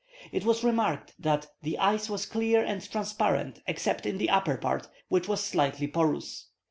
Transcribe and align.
It 0.31 0.45
was 0.45 0.63
remarked 0.63 1.13
that 1.19 1.45
"the 1.61 1.77
ice 1.77 2.09
was 2.09 2.25
clear 2.25 2.65
and 2.65 2.81
transparent 2.89 3.59
except 3.67 4.07
in 4.07 4.17
the 4.17 4.31
upper 4.31 4.57
part, 4.57 4.87
which 5.09 5.27
was 5.27 5.43
slightly 5.43 5.85
porous." 5.87 6.47